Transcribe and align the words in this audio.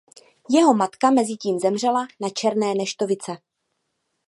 Jeho 0.49 0.73
matka 0.73 1.11
mezitím 1.11 1.59
zemřela 1.59 2.07
na 2.21 2.29
černé 2.29 2.75
neštovice. 2.75 3.37